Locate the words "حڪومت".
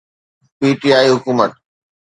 1.15-1.51